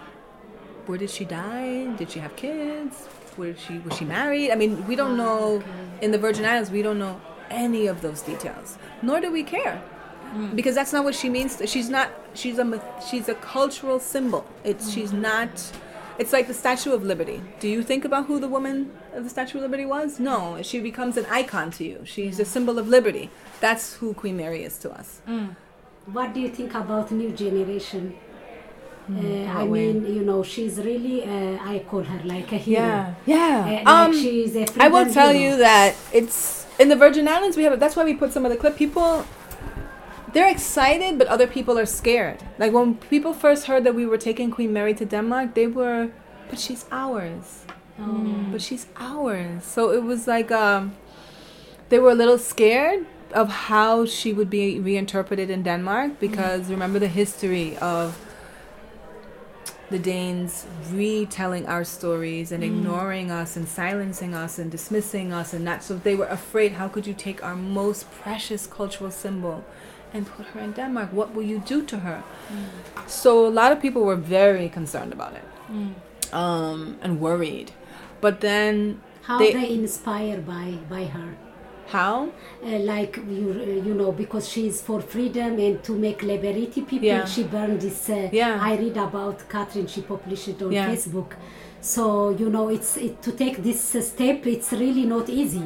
where 0.87 0.99
did 0.99 1.11
she 1.11 1.25
die? 1.25 1.95
Did 1.97 2.11
she 2.11 2.19
have 2.19 2.35
kids? 2.35 3.07
Where 3.37 3.55
she 3.57 3.79
was 3.79 3.97
she 3.97 4.05
married? 4.05 4.51
I 4.51 4.57
mean, 4.57 4.87
we 4.89 4.97
don't 4.97 5.17
know 5.17 5.63
in 6.01 6.11
the 6.11 6.19
Virgin 6.19 6.45
Islands. 6.45 6.71
We 6.71 6.83
don't 6.83 6.99
know 6.99 7.21
any 7.51 7.87
of 7.87 8.01
those 8.01 8.23
details, 8.23 8.79
nor 9.03 9.21
do 9.21 9.31
we 9.31 9.43
care, 9.43 9.83
because 10.55 10.75
that's 10.75 10.93
not 10.93 11.05
what 11.05 11.15
she 11.15 11.29
means. 11.29 11.61
She's 11.67 11.89
not. 11.89 12.11
She's 12.35 12.59
a 12.59 12.83
she's 13.09 13.29
a 13.29 13.35
cultural 13.35 14.01
symbol. 14.01 14.45
It's 14.65 14.93
she's 14.93 15.13
not. 15.13 15.73
It's 16.19 16.33
like 16.33 16.47
the 16.49 16.55
Statue 16.55 16.93
of 16.93 17.03
Liberty. 17.03 17.41
Do 17.61 17.69
you 17.69 17.83
think 17.83 18.05
about 18.05 18.27
who 18.27 18.39
the 18.39 18.49
woman 18.49 18.93
of 19.15 19.25
the 19.25 19.31
Statue 19.31 19.59
of 19.59 19.63
Liberty 19.63 19.87
was? 19.87 20.21
No, 20.21 20.61
she 20.63 20.79
becomes 20.79 21.17
an 21.17 21.25
icon 21.31 21.71
to 21.73 21.85
you. 21.85 22.03
She's 22.05 22.39
a 22.39 22.45
symbol 22.45 22.79
of 22.79 22.89
liberty. 22.89 23.31
That's 23.61 23.95
who 23.95 24.13
Queen 24.13 24.37
Mary 24.37 24.63
is 24.63 24.77
to 24.79 24.91
us. 24.91 25.23
What 26.07 26.35
do 26.35 26.41
you 26.41 26.49
think 26.49 26.75
about 26.75 27.11
new 27.11 27.31
generation? 27.33 28.17
Uh, 29.09 29.47
I 29.61 29.65
mean, 29.65 30.05
you 30.07 30.23
know, 30.23 30.43
she's 30.43 30.79
really, 30.79 31.25
uh, 31.25 31.59
I 31.63 31.81
call 31.89 32.03
her 32.03 32.21
like 32.25 32.53
a 32.53 32.57
hero. 32.57 32.83
Yeah, 32.83 33.15
yeah. 33.27 33.83
Uh, 33.87 33.91
um, 33.91 34.13
like 34.13 34.21
she's 34.21 34.55
a 34.55 34.67
I 34.79 34.89
will 34.89 35.13
tell 35.13 35.33
hero. 35.33 35.53
you 35.53 35.57
that 35.59 35.97
it's 36.13 36.67
in 36.79 36.89
the 36.89 36.97
Virgin 36.97 37.27
Islands. 37.27 37.57
We 37.57 37.65
have 37.65 37.81
that's 37.81 37.97
why 37.97 38.05
we 38.05 38.15
put 38.15 38.33
some 38.33 38.45
of 38.45 38.53
the 38.53 38.57
clip. 38.59 38.77
People, 38.77 39.25
they're 40.33 40.51
excited, 40.51 41.19
but 41.19 41.27
other 41.27 41.47
people 41.47 41.79
are 41.79 41.87
scared. 41.87 42.43
Like 42.59 42.73
when 42.73 42.95
people 42.95 43.33
first 43.33 43.67
heard 43.67 43.85
that 43.85 43.95
we 43.95 44.07
were 44.07 44.19
taking 44.19 44.51
Queen 44.51 44.73
Mary 44.73 44.95
to 44.95 45.05
Denmark, 45.05 45.55
they 45.55 45.67
were, 45.67 46.11
but 46.49 46.59
she's 46.59 46.85
ours. 46.91 47.65
Mm. 47.99 48.53
But 48.53 48.63
she's 48.63 48.87
ours. 48.97 49.65
So 49.65 49.93
it 49.93 50.03
was 50.03 50.27
like 50.27 50.51
um, 50.51 50.97
they 51.89 51.99
were 51.99 52.11
a 52.11 52.15
little 52.15 52.39
scared 52.39 53.07
of 53.33 53.49
how 53.49 54.07
she 54.07 54.33
would 54.33 54.51
be 54.51 54.81
reinterpreted 54.81 55.51
in 55.51 55.63
Denmark 55.63 56.19
because 56.19 56.67
mm. 56.67 56.71
remember 56.71 56.99
the 56.99 57.09
history 57.09 57.77
of 57.79 58.19
the 59.91 59.99
Danes 59.99 60.67
retelling 60.91 61.67
our 61.67 61.85
stories 61.85 62.53
and 62.53 62.63
mm. 62.63 62.67
ignoring 62.67 63.31
us 63.31 63.57
and 63.57 63.69
silencing 63.69 64.35
us 64.35 64.59
and 64.59 64.71
dismissing 64.71 65.33
us 65.33 65.53
and 65.53 65.67
that 65.67 65.83
so 65.83 65.97
they 65.97 66.15
were 66.15 66.27
afraid 66.27 66.73
how 66.73 66.89
could 66.89 67.07
you 67.07 67.15
take 67.15 67.43
our 67.43 67.57
most 67.57 68.11
precious 68.13 68.67
cultural 68.67 69.11
symbol 69.11 69.65
and 70.15 70.27
put 70.37 70.47
her 70.47 70.61
in 70.61 70.73
Denmark 70.73 71.13
what 71.13 71.35
will 71.35 71.47
you 71.53 71.59
do 71.75 71.83
to 71.93 71.97
her 72.07 72.23
so 73.07 73.47
a 73.47 73.53
lot 73.61 73.73
of 73.73 73.81
people 73.81 74.03
were 74.03 74.17
very 74.17 74.69
concerned 74.69 75.13
about 75.13 75.33
it 75.41 75.45
um, 76.33 76.97
and 77.03 77.21
worried 77.21 77.73
but 78.21 78.41
then 78.41 79.01
How 79.23 79.39
they- 79.39 79.53
they, 79.53 79.69
inspired 79.83 80.43
by 80.47 80.67
by 80.91 81.05
her. 81.17 81.31
how 81.93 82.29
Uh, 82.63 82.79
like 82.95 83.17
you, 83.37 83.47
uh, 83.51 83.87
you 83.87 83.95
know, 84.01 84.13
because 84.13 84.45
she's 84.53 84.77
for 84.89 85.01
freedom 85.15 85.59
and 85.67 85.83
to 85.83 85.93
make 86.07 86.19
liberty 86.33 86.81
people. 86.91 87.09
Yeah. 87.09 87.25
She 87.35 87.43
burned 87.55 87.81
this. 87.81 88.09
Uh, 88.09 88.29
Yeah. 88.41 88.69
I 88.71 88.77
read 88.83 88.97
about 89.09 89.37
Catherine. 89.49 89.89
She 89.95 90.01
published 90.03 90.49
it 90.53 90.63
on 90.63 90.73
Yeah. 90.73 90.91
Facebook. 90.91 91.31
So 91.81 92.03
you 92.41 92.49
know, 92.51 92.67
it's 92.77 92.97
it, 92.97 93.15
to 93.23 93.31
take 93.33 93.57
this 93.63 93.95
uh, 93.95 94.03
step. 94.03 94.47
It's 94.47 94.71
really 94.73 95.05
not 95.15 95.29
easy. 95.29 95.63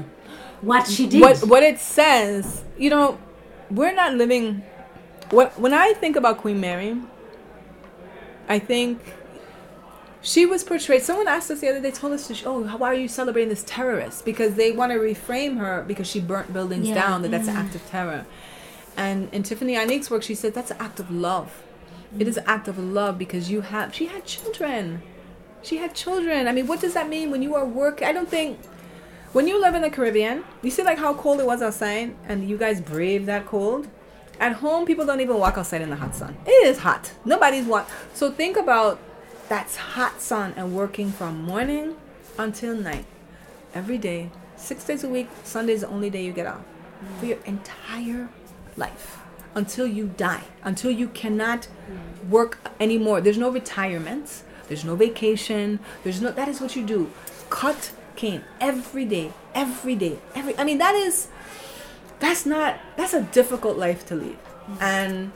What 0.63 0.87
she 0.95 1.07
did. 1.07 1.21
what 1.21 1.39
what 1.53 1.63
it 1.63 1.79
says 1.79 2.45
you 2.79 2.91
know 2.95 3.09
we're 3.71 3.95
not 3.95 4.15
living 4.15 4.63
what 5.31 5.59
when 5.59 5.73
i 5.73 5.93
think 5.95 6.17
about 6.17 6.39
queen 6.39 6.61
mary 6.61 6.97
i 8.49 8.59
think 8.59 9.01
she 10.25 10.47
was 10.47 10.65
portrayed 10.65 11.03
someone 11.03 11.29
asked 11.29 11.51
us 11.51 11.61
the 11.61 11.69
other 11.69 11.81
day 11.81 11.91
told 11.91 12.15
us 12.15 12.27
to, 12.27 12.45
oh 12.47 12.63
why 12.79 12.89
are 12.89 12.95
you 12.95 13.09
celebrating 13.09 13.51
this 13.51 13.63
terrorist? 13.67 14.25
Because 14.25 14.55
they 14.55 14.73
want 14.73 14.91
to 14.91 14.99
reframe 14.99 15.59
her 15.59 15.85
because 15.87 16.07
she 16.07 16.19
burnt 16.19 16.51
buildings 16.51 16.89
Yeah. 16.89 16.95
down 16.95 17.23
that 17.23 17.31
that's 17.31 17.47
an 17.47 17.55
mm. 17.55 17.59
act 17.59 17.75
of 17.75 17.87
terror. 17.91 18.25
And 18.97 19.29
in 19.35 19.43
Tiphanie 19.43 19.75
Yanique's 19.75 20.11
work 20.11 20.23
she 20.23 20.35
said 20.35 20.55
that's 20.55 20.71
an 20.71 20.79
act 20.81 20.99
of 20.99 21.11
love. 21.11 21.63
Mm. 22.15 22.23
It 22.23 22.29
is 22.29 22.39
an 22.39 22.45
act 22.47 22.69
of 22.69 22.79
love 22.79 23.19
because 23.19 23.51
you 23.51 23.61
have 23.61 23.95
she 23.95 24.07
had 24.07 24.25
children. 24.25 25.03
She 25.63 25.77
had 25.77 25.95
children. 25.95 26.49
I 26.49 26.53
mean 26.53 26.67
what 26.67 26.81
does 26.81 26.95
that 26.95 27.07
mean 27.07 27.31
when 27.31 27.43
you 27.43 27.55
are 27.55 27.67
working? 27.67 28.09
i 28.09 28.13
don't 28.13 28.29
think 28.29 28.59
when 29.35 29.49
you 29.49 29.61
live 29.61 29.75
in 29.75 29.83
the 29.83 29.91
Caribbean, 29.91 30.45
you 30.63 30.71
see 30.71 30.85
like 30.85 30.97
how 30.97 31.13
cold 31.13 31.41
it 31.41 31.47
was 31.47 31.61
outside, 31.61 32.15
and 32.29 32.49
you 32.49 32.57
guys 32.57 32.81
brave 32.81 33.27
that 33.27 33.47
cold. 33.47 33.89
At 34.39 34.53
home, 34.53 34.87
people 34.87 35.05
don't 35.05 35.21
even 35.21 35.39
walk 35.39 35.59
outside 35.59 35.83
in 35.83 35.91
the 35.91 35.97
hot 35.97 36.15
sun. 36.15 36.37
It 36.47 36.67
is 36.67 36.79
hot. 36.79 37.13
Nobody's 37.25 37.67
walk. 37.67 37.91
So 38.15 38.31
think 38.31 38.57
about 38.57 39.01
that's 39.49 39.77
hot 39.77 40.21
sun 40.21 40.55
and 40.57 40.75
working 40.75 41.11
from 41.11 41.43
morning 41.43 41.97
until 42.39 42.77
night, 42.77 43.07
every 43.75 43.99
day, 43.99 44.31
six 44.57 44.85
days 44.85 45.03
a 45.03 45.09
week. 45.09 45.29
Sunday's 45.43 45.81
the 45.81 45.89
only 45.89 46.11
day 46.11 46.25
you 46.25 46.33
get 46.33 46.47
off 46.47 46.63
for 47.19 47.27
your 47.27 47.39
entire 47.45 48.29
life 48.77 49.19
until 49.57 49.87
you 49.87 50.13
die, 50.17 50.45
until 50.63 50.93
you 50.93 51.09
cannot 51.09 51.67
work 52.31 52.59
anymore. 52.79 53.21
There's 53.21 53.39
no 53.39 53.51
retirement. 53.51 54.45
There's 54.69 54.85
no 54.85 54.95
vacation. 54.95 55.81
There's 56.05 56.21
no. 56.23 56.31
That 56.31 56.49
is 56.49 56.61
what 56.61 56.77
you 56.77 56.87
do. 56.87 57.11
Cut 57.51 57.91
cane 58.17 58.45
every 58.61 59.05
day, 59.05 59.33
every 59.55 59.95
day, 59.95 60.19
every. 60.35 60.57
I 60.59 60.65
mean, 60.65 60.79
that 60.79 60.95
is. 60.95 61.29
That's 62.21 62.47
not. 62.47 62.79
That's 62.97 63.15
a 63.15 63.23
difficult 63.23 63.77
life 63.77 64.07
to 64.07 64.15
lead, 64.15 64.39
and 64.81 65.33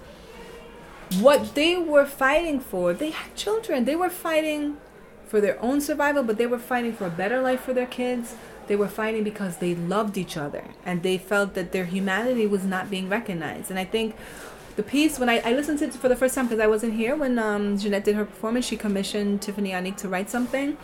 what 1.20 1.54
they 1.54 1.76
were 1.76 2.06
fighting 2.06 2.60
for, 2.60 2.92
they 2.92 3.10
had 3.10 3.34
children. 3.34 3.84
They 3.84 3.96
were 3.96 4.10
fighting 4.10 4.76
for 5.26 5.40
their 5.40 5.62
own 5.62 5.80
survival, 5.80 6.22
but 6.22 6.38
they 6.38 6.46
were 6.46 6.58
fighting 6.58 6.92
for 6.92 7.06
a 7.06 7.10
better 7.10 7.40
life 7.40 7.60
for 7.60 7.72
their 7.72 7.86
kids. 7.86 8.34
They 8.66 8.76
were 8.76 8.88
fighting 8.88 9.24
because 9.24 9.58
they 9.58 9.74
loved 9.74 10.18
each 10.18 10.36
other 10.36 10.64
and 10.84 11.02
they 11.02 11.16
felt 11.16 11.54
that 11.54 11.72
their 11.72 11.86
humanity 11.86 12.46
was 12.46 12.64
not 12.64 12.90
being 12.90 13.08
recognized. 13.08 13.70
And 13.70 13.78
I 13.78 13.84
think 13.84 14.14
the 14.76 14.82
piece, 14.82 15.18
when 15.18 15.28
I, 15.28 15.38
I 15.38 15.52
listened 15.52 15.78
to 15.80 15.86
it 15.86 15.94
for 15.94 16.08
the 16.08 16.16
first 16.16 16.34
time, 16.34 16.46
because 16.46 16.60
I 16.60 16.66
wasn't 16.66 16.94
here 16.94 17.16
when 17.16 17.38
um, 17.38 17.78
Jeannette 17.78 18.04
did 18.04 18.14
her 18.14 18.26
performance, 18.26 18.66
she 18.66 18.76
commissioned 18.76 19.40
Tiphanie 19.40 19.70
Yanique 19.70 19.96
to 19.98 20.08
write 20.08 20.28
something. 20.28 20.76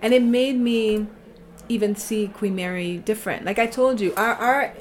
And 0.00 0.14
it 0.14 0.22
made 0.22 0.56
me 0.56 1.06
even 1.68 1.96
see 1.96 2.28
Queen 2.28 2.54
Mary 2.54 2.98
different. 2.98 3.44
Like 3.44 3.58
I 3.58 3.66
told 3.66 4.00
you, 4.00 4.14
our, 4.16 4.34
our 4.34 4.72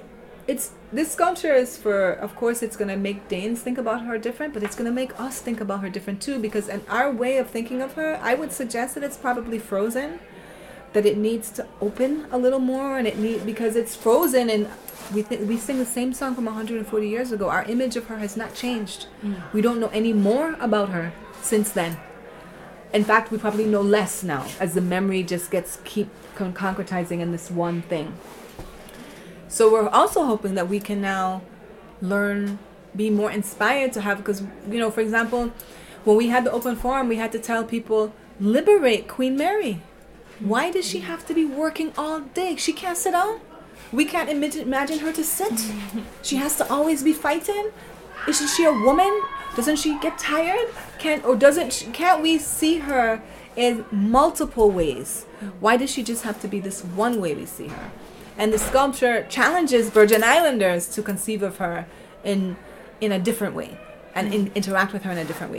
it's 0.48 0.72
this 0.94 1.12
sculpture 1.12 1.54
is 1.54 1.76
for 1.76 2.12
of 2.12 2.36
course 2.36 2.62
it's 2.62 2.78
going 2.78 2.88
to 2.88 2.96
make 2.96 3.28
danes 3.28 3.62
think 3.62 3.80
about 3.80 4.06
her 4.06 4.20
different 4.20 4.54
but 4.54 4.62
it's 4.62 4.76
going 4.76 4.86
to 4.86 4.94
make 4.94 5.20
us 5.20 5.42
think 5.42 5.60
about 5.60 5.82
her 5.82 5.90
different 5.90 6.22
too 6.22 6.38
because 6.38 6.70
in 6.70 6.80
our 6.88 7.12
way 7.12 7.38
of 7.38 7.50
thinking 7.50 7.82
of 7.82 7.94
her 7.94 8.20
i 8.22 8.36
would 8.36 8.52
suggest 8.52 8.94
that 8.94 9.04
it's 9.04 9.18
probably 9.18 9.58
frozen 9.58 10.20
that 10.94 11.06
it 11.06 11.18
needs 11.18 11.52
to 11.52 11.68
open 11.82 12.26
a 12.32 12.38
little 12.38 12.60
more 12.60 12.98
and 12.98 13.08
it 13.08 13.18
need 13.18 13.46
because 13.46 13.76
it's 13.76 13.96
frozen 13.96 14.50
and 14.50 14.68
we 15.14 15.24
th- 15.24 15.42
we 15.42 15.58
sing 15.58 15.78
the 15.78 15.86
same 15.86 16.14
song 16.14 16.34
from 16.34 16.46
140 16.46 17.08
years 17.08 17.32
ago. 17.32 17.50
Our 17.50 17.64
image 17.66 17.96
of 17.96 18.08
her 18.08 18.18
has 18.18 18.36
not 18.36 18.56
changed. 18.56 19.08
Mm. 19.22 19.54
We 19.54 19.62
don't 19.62 19.80
know 19.80 19.90
any 19.90 20.14
more 20.14 20.56
about 20.60 20.90
her 20.90 21.14
since 21.42 21.72
then 21.72 21.98
in 22.94 23.04
fact 23.04 23.32
we 23.32 23.38
probably 23.38 23.66
know 23.66 23.82
less 23.82 24.24
now 24.24 24.46
as 24.60 24.74
the 24.74 24.82
memory 24.82 25.24
just 25.24 25.52
gets 25.52 25.80
keep 25.84 26.10
con- 26.36 26.54
concretizing 26.54 27.20
in 27.20 27.32
this 27.32 27.52
one 27.52 27.82
thing. 27.84 28.18
So 29.48 29.72
we're 29.72 29.90
also 29.90 30.26
hoping 30.26 30.56
that 30.56 30.68
we 30.68 30.80
can 30.80 31.02
now 31.02 31.42
learn 32.02 32.60
be 32.96 33.10
more 33.10 33.32
inspired 33.32 33.92
to 33.94 34.02
have 34.02 34.18
because 34.18 34.42
you 34.70 34.80
know 34.80 34.90
for 34.90 35.02
example 35.02 35.52
when 36.04 36.16
we 36.16 36.28
had 36.30 36.46
the 36.46 36.52
open 36.52 36.76
forum 36.76 37.10
we 37.10 37.18
had 37.18 37.32
to 37.32 37.40
tell 37.40 37.64
people 37.64 38.14
liberate 38.40 39.08
queen 39.08 39.38
mary. 39.38 39.82
Why 40.40 40.70
does 40.72 40.86
she 40.86 41.00
have 41.00 41.26
to 41.28 41.34
be 41.34 41.46
working 41.46 41.94
all 41.98 42.20
day? 42.20 42.58
She 42.58 42.74
can't 42.74 42.98
sit 42.98 43.12
down. 43.12 43.40
We 43.94 44.04
can't 44.04 44.30
imagine, 44.30 44.64
imagine 44.64 45.00
her 45.00 45.14
to 45.14 45.24
sit. 45.24 45.72
She 46.22 46.36
has 46.36 46.58
to 46.58 46.70
always 46.70 47.04
be 47.04 47.14
fighting 47.14 47.72
isn't 48.28 48.48
she 48.48 48.66
a 48.66 48.72
woman? 48.72 49.22
Doesn't 49.56 49.78
she 49.78 49.98
get 50.00 50.18
tired? 50.18 50.68
Can't 51.00 51.24
or 51.24 51.36
doesn't 51.36 51.74
she, 51.74 51.86
can't 51.88 52.22
we 52.22 52.38
see 52.38 52.80
her 52.80 53.22
in 53.56 53.86
multiple 53.92 54.70
ways? 54.72 55.26
Why 55.60 55.78
does 55.78 55.90
she 55.90 56.04
just 56.04 56.24
have 56.24 56.42
to 56.42 56.48
be 56.48 56.60
this 56.60 56.84
one 56.84 57.22
way 57.22 57.34
we 57.34 57.46
see 57.46 57.68
her? 57.68 57.92
And 58.38 58.52
the 58.52 58.60
sculpture 58.60 59.26
challenges 59.30 59.90
virgin 59.90 60.24
islanders 60.24 60.88
to 60.90 61.02
conceive 61.02 61.42
of 61.42 61.58
her 61.58 61.86
in 62.24 62.58
in 63.00 63.12
a 63.12 63.20
different 63.20 63.56
way 63.56 63.78
and 64.14 64.34
in, 64.34 64.52
interact 64.56 64.94
with 64.94 65.04
her 65.04 65.12
in 65.12 65.18
a 65.18 65.26
different 65.26 65.52
way 65.52 65.54